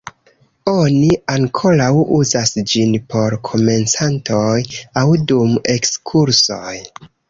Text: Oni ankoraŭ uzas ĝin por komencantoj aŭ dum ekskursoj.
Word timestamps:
Oni 0.69 1.09
ankoraŭ 1.33 1.91
uzas 2.21 2.55
ĝin 2.73 2.97
por 3.15 3.37
komencantoj 3.51 4.59
aŭ 5.05 5.09
dum 5.31 5.57
ekskursoj. 5.79 6.79